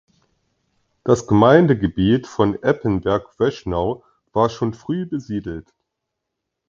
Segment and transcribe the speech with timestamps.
[1.03, 5.75] Das Gemeindegebiet von Eppenberg-Wöschnau war schon früh besiedelt.